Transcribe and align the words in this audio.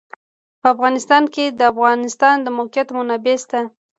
په 0.61 0.67
افغانستان 0.73 1.23
کې 1.33 1.45
د 1.49 1.53
د 1.59 1.61
افغانستان 1.73 2.35
د 2.41 2.47
موقعیت 2.57 2.89
منابع 2.97 3.35
شته. 3.43 3.61